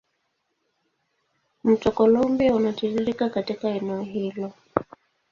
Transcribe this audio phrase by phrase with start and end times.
[1.63, 4.53] Mto Columbia unatiririka katika eneo hilo.